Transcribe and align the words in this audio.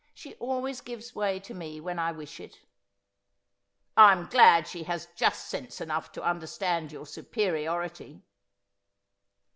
She 0.15 0.33
always 0.37 0.81
gives 0.81 1.13
way 1.13 1.39
to 1.41 1.53
me 1.53 1.79
when 1.79 1.99
I 1.99 2.11
wish 2.11 2.39
it.'' 2.39 2.61
I 3.95 4.11
am 4.13 4.25
glad 4.25 4.67
she 4.67 4.81
has 4.85 5.05
just 5.15 5.47
sense 5.47 5.79
enough 5.79 6.11
to 6.13 6.23
understand 6.23 6.91
your 6.91 7.05
superiority.' 7.05 8.23